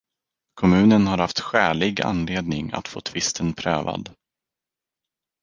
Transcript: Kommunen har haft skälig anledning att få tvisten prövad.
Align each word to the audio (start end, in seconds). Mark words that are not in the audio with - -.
Kommunen 0.59 1.07
har 1.07 1.17
haft 1.17 1.39
skälig 1.39 2.01
anledning 2.01 2.71
att 2.73 2.87
få 2.87 3.01
tvisten 3.01 3.53
prövad. 3.53 4.09